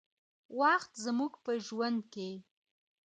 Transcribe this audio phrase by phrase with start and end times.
[0.59, 2.29] وخت زموږ په ژوند کې